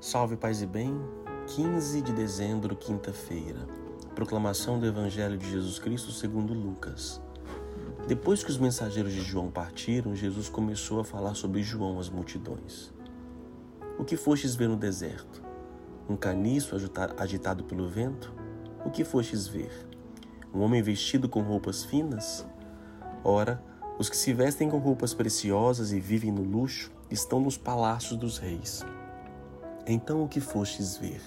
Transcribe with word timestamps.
Salve 0.00 0.34
paz 0.34 0.62
e 0.62 0.66
bem, 0.66 0.98
15 1.48 2.00
de 2.00 2.14
dezembro, 2.14 2.74
quinta-feira. 2.74 3.68
Proclamação 4.14 4.80
do 4.80 4.86
Evangelho 4.86 5.36
de 5.36 5.50
Jesus 5.50 5.78
Cristo 5.78 6.10
segundo 6.10 6.54
Lucas. 6.54 7.20
Depois 8.08 8.42
que 8.42 8.50
os 8.50 8.56
mensageiros 8.56 9.12
de 9.12 9.20
João 9.20 9.50
partiram, 9.50 10.16
Jesus 10.16 10.48
começou 10.48 11.00
a 11.00 11.04
falar 11.04 11.34
sobre 11.34 11.62
João 11.62 11.98
às 11.98 12.08
multidões. 12.08 12.94
O 13.98 14.04
que 14.04 14.16
fostes 14.16 14.54
ver 14.54 14.70
no 14.70 14.76
deserto? 14.76 15.42
Um 16.08 16.16
caniço 16.16 16.74
agitado 17.18 17.64
pelo 17.64 17.86
vento? 17.86 18.32
O 18.86 18.90
que 18.90 19.04
fostes 19.04 19.46
ver? 19.46 19.86
Um 20.54 20.60
homem 20.60 20.80
vestido 20.80 21.28
com 21.28 21.42
roupas 21.42 21.84
finas? 21.84 22.46
Ora, 23.22 23.62
os 23.98 24.08
que 24.08 24.16
se 24.16 24.32
vestem 24.32 24.70
com 24.70 24.78
roupas 24.78 25.12
preciosas 25.12 25.92
e 25.92 26.00
vivem 26.00 26.32
no 26.32 26.42
luxo 26.42 26.90
estão 27.10 27.38
nos 27.38 27.58
palácios 27.58 28.18
dos 28.18 28.38
reis. 28.38 28.82
Então 29.86 30.22
o 30.22 30.28
que 30.28 30.40
fostes 30.40 30.96
ver? 30.96 31.22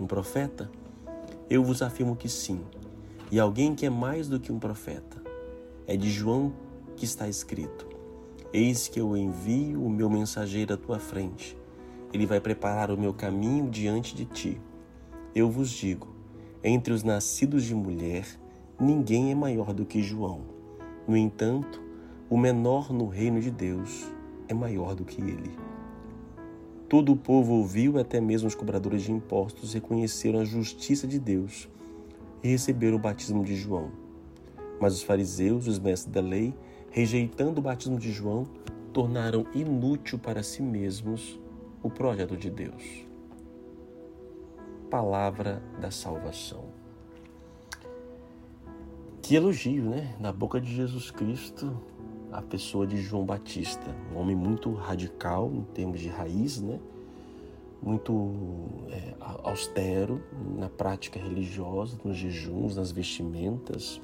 Um 0.00 0.06
profeta? 0.06 0.70
Eu 1.50 1.62
vos 1.62 1.82
afirmo 1.82 2.16
que 2.16 2.28
sim, 2.28 2.60
e 3.30 3.38
alguém 3.38 3.74
que 3.74 3.84
é 3.84 3.90
mais 3.90 4.28
do 4.28 4.40
que 4.40 4.50
um 4.50 4.58
profeta. 4.58 5.22
É 5.86 5.96
de 5.96 6.10
João 6.10 6.52
que 6.96 7.04
está 7.04 7.28
escrito: 7.28 7.86
Eis 8.52 8.88
que 8.88 8.98
eu 8.98 9.16
envio 9.16 9.84
o 9.84 9.90
meu 9.90 10.08
mensageiro 10.08 10.74
à 10.74 10.76
tua 10.76 10.98
frente. 10.98 11.56
Ele 12.12 12.26
vai 12.26 12.40
preparar 12.40 12.90
o 12.90 12.98
meu 12.98 13.12
caminho 13.12 13.68
diante 13.70 14.14
de 14.14 14.24
ti. 14.24 14.60
Eu 15.34 15.50
vos 15.50 15.68
digo: 15.70 16.08
entre 16.64 16.92
os 16.92 17.02
nascidos 17.02 17.64
de 17.64 17.74
mulher, 17.74 18.26
ninguém 18.80 19.30
é 19.30 19.34
maior 19.34 19.74
do 19.74 19.84
que 19.84 20.02
João. 20.02 20.40
No 21.06 21.16
entanto, 21.16 21.82
o 22.30 22.36
menor 22.36 22.92
no 22.92 23.06
reino 23.06 23.40
de 23.40 23.50
Deus 23.50 24.10
é 24.48 24.54
maior 24.54 24.94
do 24.94 25.04
que 25.04 25.20
ele. 25.20 25.67
Todo 26.88 27.12
o 27.12 27.16
povo 27.16 27.52
ouviu, 27.52 27.98
até 27.98 28.18
mesmo 28.18 28.48
os 28.48 28.54
cobradores 28.54 29.02
de 29.02 29.12
impostos 29.12 29.74
reconheceram 29.74 30.40
a 30.40 30.44
justiça 30.44 31.06
de 31.06 31.18
Deus 31.18 31.68
e 32.42 32.48
receberam 32.48 32.96
o 32.96 33.00
batismo 33.00 33.44
de 33.44 33.54
João. 33.54 33.90
Mas 34.80 34.94
os 34.94 35.02
fariseus, 35.02 35.66
os 35.66 35.78
mestres 35.78 36.10
da 36.10 36.22
lei, 36.22 36.54
rejeitando 36.90 37.58
o 37.58 37.62
batismo 37.62 37.98
de 37.98 38.10
João, 38.10 38.46
tornaram 38.90 39.46
inútil 39.54 40.18
para 40.18 40.42
si 40.42 40.62
mesmos 40.62 41.38
o 41.82 41.90
projeto 41.90 42.38
de 42.38 42.48
Deus. 42.48 43.06
Palavra 44.88 45.62
da 45.78 45.90
salvação. 45.90 46.64
Que 49.20 49.34
elogio, 49.34 49.90
né? 49.90 50.16
Na 50.18 50.32
boca 50.32 50.58
de 50.58 50.74
Jesus 50.74 51.10
Cristo, 51.10 51.76
a 52.32 52.42
pessoa 52.42 52.86
de 52.86 53.00
João 53.00 53.24
Batista, 53.24 53.94
um 54.14 54.18
homem 54.18 54.36
muito 54.36 54.72
radical 54.72 55.50
em 55.52 55.62
termos 55.74 56.00
de 56.00 56.08
raiz, 56.08 56.60
né? 56.60 56.78
muito 57.82 58.34
é, 58.90 59.14
austero 59.44 60.20
na 60.56 60.68
prática 60.68 61.18
religiosa, 61.18 61.96
nos 62.04 62.16
jejuns, 62.16 62.76
nas 62.76 62.90
vestimentas. 62.90 64.00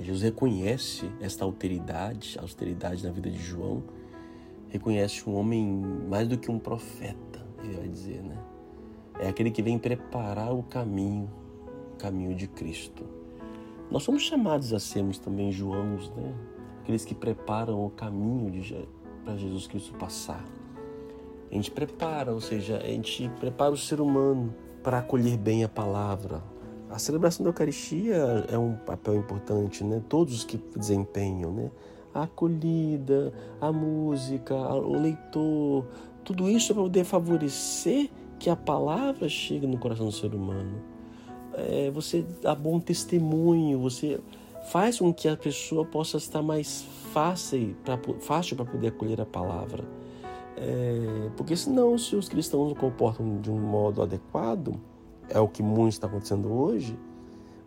Jesus 0.00 0.22
reconhece 0.22 1.10
esta 1.20 1.44
alteridade, 1.44 2.36
austeridade 2.38 3.04
na 3.04 3.12
vida 3.12 3.30
de 3.30 3.38
João, 3.38 3.82
reconhece 4.68 5.28
um 5.28 5.34
homem 5.34 5.64
mais 6.08 6.26
do 6.26 6.38
que 6.38 6.50
um 6.50 6.58
profeta, 6.58 7.44
ele 7.62 7.74
vai 7.74 7.88
dizer, 7.88 8.22
né? 8.22 8.38
É 9.20 9.28
aquele 9.28 9.50
que 9.50 9.62
vem 9.62 9.78
preparar 9.78 10.52
o 10.52 10.62
caminho, 10.62 11.30
o 11.92 11.96
caminho 11.96 12.34
de 12.34 12.48
Cristo. 12.48 13.04
Nós 13.90 14.02
somos 14.02 14.22
chamados 14.22 14.72
a 14.72 14.80
sermos 14.80 15.18
também 15.18 15.52
Joãos, 15.52 16.10
né? 16.16 16.34
Aqueles 16.82 17.04
que 17.04 17.14
preparam 17.14 17.86
o 17.86 17.90
caminho 17.90 18.50
para 19.24 19.36
Jesus 19.36 19.66
Cristo 19.68 19.94
passar. 19.94 20.44
A 21.50 21.54
gente 21.54 21.70
prepara, 21.70 22.32
ou 22.32 22.40
seja, 22.40 22.78
a 22.78 22.86
gente 22.86 23.30
prepara 23.38 23.72
o 23.72 23.76
ser 23.76 24.00
humano 24.00 24.54
para 24.82 24.98
acolher 24.98 25.36
bem 25.36 25.62
a 25.62 25.68
palavra. 25.68 26.42
A 26.90 26.98
celebração 26.98 27.44
da 27.44 27.50
Eucaristia 27.50 28.16
é 28.50 28.58
um 28.58 28.74
papel 28.74 29.16
importante, 29.16 29.84
né? 29.84 30.02
Todos 30.08 30.34
os 30.34 30.44
que 30.44 30.58
desempenham, 30.76 31.52
né? 31.52 31.70
A 32.12 32.24
acolhida, 32.24 33.32
a 33.60 33.72
música, 33.72 34.54
o 34.54 35.00
leitor, 35.00 35.86
tudo 36.24 36.50
isso 36.50 36.74
para 36.74 36.82
poder 36.82 37.04
favorecer 37.04 38.10
que 38.38 38.50
a 38.50 38.56
palavra 38.56 39.28
chegue 39.28 39.66
no 39.66 39.78
coração 39.78 40.06
do 40.06 40.12
ser 40.12 40.34
humano. 40.34 40.82
É, 41.54 41.90
você 41.90 42.24
dá 42.42 42.54
bom 42.54 42.80
testemunho, 42.80 43.78
você 43.78 44.20
faz 44.64 44.98
com 44.98 45.12
que 45.12 45.28
a 45.28 45.36
pessoa 45.36 45.84
possa 45.84 46.16
estar 46.16 46.42
mais 46.42 46.82
fácil 47.12 47.76
para 47.84 47.98
fácil 48.20 48.56
poder 48.56 48.88
acolher 48.88 49.20
a 49.20 49.26
palavra. 49.26 49.84
É, 50.56 51.30
porque 51.36 51.56
senão, 51.56 51.98
se 51.98 52.14
os 52.14 52.28
cristãos 52.28 52.68
não 52.68 52.74
comportam 52.74 53.40
de 53.40 53.50
um 53.50 53.58
modo 53.58 54.02
adequado, 54.02 54.80
é 55.28 55.40
o 55.40 55.48
que 55.48 55.62
muito 55.62 55.94
está 55.94 56.06
acontecendo 56.06 56.52
hoje, 56.52 56.96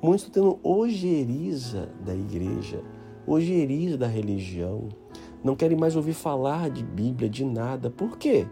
muitos 0.00 0.26
estão 0.26 0.42
tendo 0.42 0.68
ojeriza 0.68 1.88
da 2.04 2.14
igreja, 2.14 2.82
ojeriza 3.26 3.96
da 3.96 4.06
religião, 4.06 4.88
não 5.42 5.56
querem 5.56 5.76
mais 5.76 5.96
ouvir 5.96 6.12
falar 6.12 6.70
de 6.70 6.84
Bíblia, 6.84 7.28
de 7.28 7.44
nada. 7.44 7.90
Por 7.90 8.16
quê? 8.18 8.46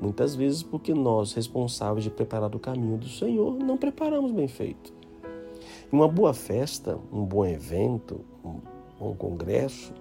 Muitas 0.00 0.34
vezes 0.34 0.62
porque 0.62 0.92
nós, 0.92 1.32
responsáveis 1.32 2.04
de 2.04 2.10
preparar 2.10 2.54
o 2.54 2.58
caminho 2.58 2.98
do 2.98 3.08
Senhor, 3.08 3.56
não 3.56 3.76
preparamos 3.76 4.30
bem 4.30 4.46
feito. 4.46 4.92
Uma 5.90 6.08
boa 6.08 6.34
festa, 6.34 6.98
um 7.12 7.24
bom 7.24 7.44
evento, 7.44 8.20
um 8.44 8.60
bom 8.98 9.14
congresso, 9.14 9.92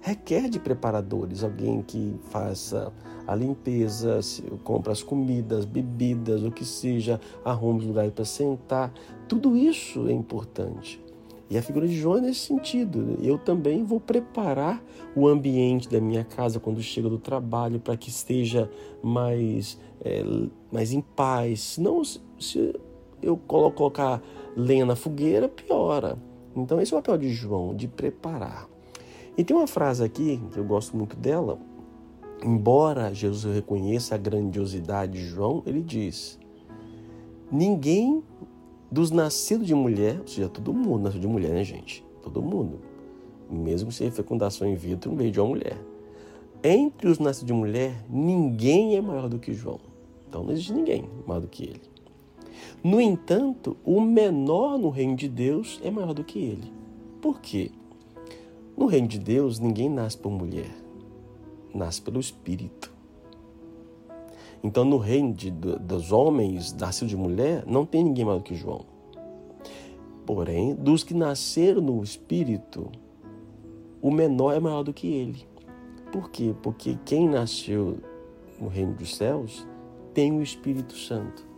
requer 0.00 0.48
de 0.48 0.58
preparadores, 0.58 1.44
alguém 1.44 1.82
que 1.82 2.14
faça 2.30 2.92
a 3.26 3.34
limpeza, 3.34 4.18
compra 4.64 4.92
as 4.92 5.02
comidas, 5.02 5.64
bebidas, 5.64 6.42
o 6.42 6.50
que 6.50 6.64
seja, 6.64 7.20
arrume 7.44 7.84
lugar 7.84 8.10
para 8.10 8.24
sentar. 8.24 8.92
Tudo 9.28 9.56
isso 9.56 10.08
é 10.08 10.12
importante. 10.12 11.00
E 11.50 11.58
a 11.58 11.62
figura 11.62 11.86
de 11.86 11.96
João 11.96 12.18
é 12.18 12.20
nesse 12.20 12.46
sentido. 12.46 13.18
Eu 13.20 13.36
também 13.36 13.84
vou 13.84 13.98
preparar 13.98 14.80
o 15.16 15.26
ambiente 15.26 15.88
da 15.88 16.00
minha 16.00 16.22
casa 16.22 16.60
quando 16.60 16.80
chega 16.80 17.08
do 17.08 17.18
trabalho 17.18 17.80
para 17.80 17.96
que 17.96 18.08
esteja 18.08 18.70
mais, 19.02 19.76
é, 20.00 20.22
mais 20.70 20.92
em 20.92 21.00
paz. 21.00 21.76
Não 21.76 22.04
se 22.04 22.20
eu 23.22 23.36
colocar 23.36 24.22
lenha 24.56 24.84
na 24.84 24.96
fogueira, 24.96 25.48
piora. 25.48 26.18
Então, 26.56 26.80
esse 26.80 26.92
é 26.92 26.96
o 26.96 27.00
papel 27.00 27.18
de 27.18 27.30
João, 27.30 27.74
de 27.74 27.86
preparar. 27.86 28.68
E 29.36 29.44
tem 29.44 29.56
uma 29.56 29.66
frase 29.66 30.02
aqui, 30.02 30.40
que 30.52 30.58
eu 30.58 30.64
gosto 30.64 30.96
muito 30.96 31.16
dela, 31.16 31.58
embora 32.44 33.14
Jesus 33.14 33.54
reconheça 33.54 34.14
a 34.14 34.18
grandiosidade 34.18 35.12
de 35.12 35.24
João, 35.26 35.62
ele 35.64 35.82
diz: 35.82 36.38
Ninguém 37.50 38.22
dos 38.90 39.10
nascidos 39.10 39.66
de 39.66 39.74
mulher, 39.74 40.18
ou 40.20 40.26
seja, 40.26 40.48
todo 40.48 40.72
mundo 40.72 41.04
nasceu 41.04 41.20
de 41.20 41.28
mulher, 41.28 41.52
né, 41.52 41.64
gente? 41.64 42.04
Todo 42.22 42.42
mundo. 42.42 42.80
Mesmo 43.48 43.90
sem 43.90 44.10
fecundação 44.10 44.68
in 44.68 44.74
vitro, 44.74 45.12
meio 45.12 45.30
de 45.30 45.40
uma 45.40 45.48
mulher. 45.48 45.78
Entre 46.62 47.08
os 47.08 47.18
nascidos 47.18 47.46
de 47.46 47.52
mulher, 47.52 48.04
ninguém 48.08 48.96
é 48.96 49.00
maior 49.00 49.28
do 49.28 49.38
que 49.38 49.52
João. 49.52 49.80
Então 50.28 50.44
não 50.44 50.52
existe 50.52 50.72
ninguém 50.72 51.08
maior 51.26 51.40
do 51.40 51.48
que 51.48 51.64
ele. 51.64 51.80
No 52.82 53.00
entanto, 53.00 53.76
o 53.84 54.00
menor 54.00 54.78
no 54.78 54.88
reino 54.88 55.16
de 55.16 55.28
Deus 55.28 55.80
é 55.84 55.90
maior 55.90 56.14
do 56.14 56.24
que 56.24 56.38
ele. 56.38 56.72
Por 57.20 57.40
quê? 57.40 57.70
No 58.76 58.86
reino 58.86 59.08
de 59.08 59.18
Deus, 59.18 59.58
ninguém 59.58 59.90
nasce 59.90 60.16
por 60.16 60.30
mulher, 60.30 60.70
nasce 61.74 62.00
pelo 62.00 62.18
Espírito. 62.18 62.90
Então, 64.62 64.84
no 64.84 64.98
reino 64.98 65.32
de, 65.32 65.50
dos 65.50 66.12
homens 66.12 66.72
nascidos 66.72 67.10
de 67.10 67.16
mulher, 67.16 67.64
não 67.66 67.84
tem 67.84 68.04
ninguém 68.04 68.24
maior 68.24 68.38
do 68.38 68.44
que 68.44 68.54
João. 68.54 68.84
Porém, 70.26 70.74
dos 70.74 71.02
que 71.02 71.14
nasceram 71.14 71.80
no 71.80 72.02
Espírito, 72.02 72.90
o 74.00 74.10
menor 74.10 74.54
é 74.54 74.60
maior 74.60 74.82
do 74.82 74.92
que 74.92 75.08
ele. 75.08 75.46
Por 76.12 76.30
quê? 76.30 76.54
Porque 76.62 76.98
quem 77.04 77.28
nasceu 77.28 77.98
no 78.60 78.68
reino 78.68 78.94
dos 78.94 79.16
céus 79.16 79.66
tem 80.12 80.32
o 80.32 80.42
Espírito 80.42 80.96
Santo. 80.96 81.49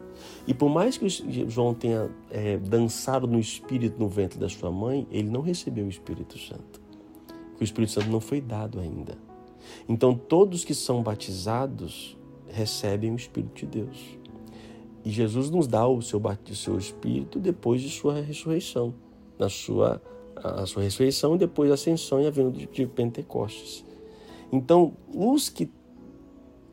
E 0.46 0.54
por 0.54 0.68
mais 0.68 0.98
que 0.98 1.08
João 1.48 1.74
tenha 1.74 2.10
é, 2.30 2.56
dançado 2.58 3.26
no 3.26 3.38
Espírito 3.38 3.98
no 3.98 4.08
ventre 4.08 4.38
da 4.38 4.48
sua 4.48 4.70
mãe, 4.70 5.06
ele 5.10 5.30
não 5.30 5.40
recebeu 5.40 5.84
o 5.86 5.88
Espírito 5.88 6.38
Santo. 6.38 6.80
O 7.60 7.64
Espírito 7.64 7.92
Santo 7.92 8.08
não 8.08 8.20
foi 8.20 8.40
dado 8.40 8.80
ainda. 8.80 9.16
Então, 9.88 10.14
todos 10.14 10.64
que 10.64 10.74
são 10.74 11.02
batizados 11.02 12.16
recebem 12.48 13.12
o 13.12 13.16
Espírito 13.16 13.54
de 13.54 13.66
Deus. 13.66 14.18
E 15.04 15.10
Jesus 15.10 15.50
nos 15.50 15.66
dá 15.66 15.86
o 15.86 16.02
seu, 16.02 16.20
o 16.20 16.54
seu 16.54 16.78
Espírito 16.78 17.38
depois 17.38 17.80
de 17.80 17.88
sua 17.88 18.20
ressurreição, 18.20 18.94
na 19.38 19.48
sua 19.48 20.00
a 20.42 20.66
sua 20.66 20.82
ressurreição 20.82 21.34
e 21.34 21.38
depois 21.38 21.70
a 21.70 21.74
ascensão 21.74 22.20
e 22.20 22.26
a 22.26 22.30
vinda 22.30 22.50
de 22.50 22.86
Pentecostes. 22.86 23.84
Então, 24.50 24.94
os 25.14 25.48
que 25.48 25.70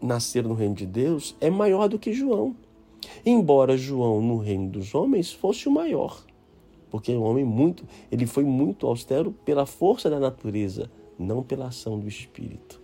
nasceram 0.02 0.50
no 0.50 0.56
reino 0.56 0.76
de 0.76 0.86
Deus 0.86 1.36
é 1.40 1.50
maior 1.50 1.88
do 1.88 2.00
que 2.00 2.12
João. 2.12 2.56
Embora 3.26 3.78
João 3.78 4.22
no 4.22 4.38
reino 4.38 4.70
dos 4.70 4.94
homens 4.94 5.32
fosse 5.32 5.68
o 5.68 5.72
maior, 5.72 6.24
porque 6.90 7.12
o 7.12 7.22
homem 7.22 7.46
muito, 7.46 7.86
ele 8.12 8.26
foi 8.26 8.44
muito 8.44 8.88
austero 8.88 9.32
pela 9.46 9.66
força 9.66 10.10
da 10.10 10.20
natureza, 10.20 10.90
não 11.18 11.44
pela 11.44 11.68
ação 11.68 12.00
do 12.00 12.08
espírito. 12.08 12.82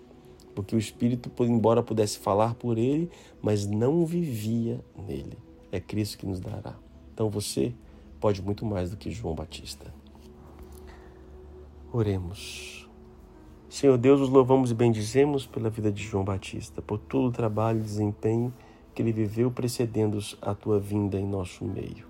Porque 0.56 0.74
o 0.74 0.80
Espírito, 0.80 1.30
embora 1.44 1.84
pudesse 1.84 2.18
falar 2.18 2.56
por 2.56 2.78
ele, 2.78 3.12
mas 3.42 3.68
não 3.68 4.06
vivia 4.06 4.80
nele. 5.06 5.38
É 5.70 5.82
Cristo 5.82 6.18
que 6.18 6.26
nos 6.26 6.40
dará. 6.40 6.76
Então 7.14 7.30
você 7.30 7.74
pode 8.22 8.42
muito 8.42 8.66
mais 8.66 8.90
do 8.90 8.96
que 8.96 9.12
João 9.12 9.36
Batista. 9.36 9.94
Oremos. 11.92 12.90
Senhor 13.70 13.98
Deus, 13.98 14.22
os 14.22 14.30
louvamos 14.30 14.72
e 14.72 14.74
bendizemos 14.74 15.46
pela 15.46 15.70
vida 15.70 15.92
de 15.92 16.02
João 16.02 16.24
Batista, 16.24 16.82
por 16.82 16.98
todo 16.98 17.28
o 17.28 17.32
trabalho 17.32 17.80
e 17.80 17.84
desempenho 17.84 18.54
que 18.96 19.02
ele 19.02 19.12
viveu 19.12 19.52
precedendo 19.52 20.18
a 20.42 20.56
tua 20.56 20.80
vinda 20.80 21.20
em 21.20 21.28
nosso 21.28 21.66
meio. 21.66 22.08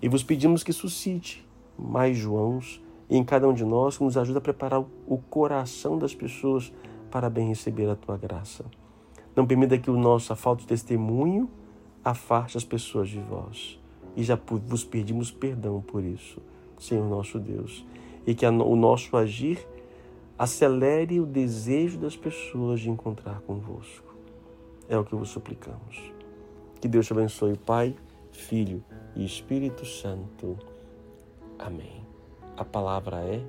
E 0.00 0.08
vos 0.08 0.22
pedimos 0.22 0.64
que 0.64 0.72
suscite 0.72 1.46
mais 1.78 2.16
Joãos 2.16 2.82
em 3.08 3.22
cada 3.22 3.46
um 3.46 3.52
de 3.52 3.64
nós, 3.64 3.98
que 3.98 4.04
nos 4.04 4.16
ajude 4.16 4.38
a 4.38 4.40
preparar 4.40 4.80
o 5.06 5.18
coração 5.28 5.98
das 5.98 6.14
pessoas 6.14 6.72
para 7.10 7.28
bem 7.28 7.48
receber 7.48 7.88
a 7.88 7.94
tua 7.94 8.16
graça. 8.16 8.64
Não 9.36 9.46
permita 9.46 9.76
que 9.78 9.90
o 9.90 9.96
nosso 9.96 10.34
falta 10.34 10.62
de 10.62 10.68
testemunho 10.68 11.48
afaste 12.02 12.56
as 12.56 12.64
pessoas 12.64 13.08
de 13.08 13.20
vós. 13.20 13.78
E 14.16 14.22
já 14.22 14.38
vos 14.66 14.84
pedimos 14.84 15.30
perdão 15.30 15.80
por 15.80 16.02
isso, 16.02 16.40
Senhor 16.78 17.08
nosso 17.08 17.38
Deus. 17.38 17.84
E 18.26 18.34
que 18.34 18.46
o 18.46 18.76
nosso 18.76 19.16
agir 19.16 19.58
acelere 20.38 21.20
o 21.20 21.26
desejo 21.26 21.98
das 21.98 22.16
pessoas 22.16 22.80
de 22.80 22.88
encontrar 22.88 23.40
convosco. 23.40 24.14
É 24.88 24.96
o 24.96 25.04
que 25.04 25.14
vos 25.14 25.28
suplicamos. 25.28 26.13
Que 26.84 26.88
Deus 26.88 27.06
te 27.06 27.14
abençoe, 27.14 27.56
Pai, 27.56 27.96
Filho 28.30 28.84
e 29.16 29.24
Espírito 29.24 29.86
Santo. 29.86 30.58
Amém. 31.58 32.04
A 32.58 32.62
palavra 32.62 33.24
é 33.24 33.42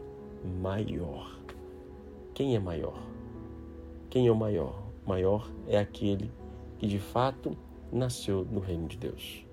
maior. 0.61 1.37
Quem 2.33 2.55
é 2.55 2.59
maior? 2.59 2.97
Quem 4.09 4.25
é 4.27 4.31
o 4.31 4.35
maior? 4.37 4.81
Maior 5.05 5.51
é 5.67 5.77
aquele 5.77 6.31
que 6.77 6.87
de 6.87 6.97
fato 6.97 7.57
nasceu 7.91 8.47
no 8.49 8.61
reino 8.61 8.87
de 8.87 8.95
Deus. 8.95 9.44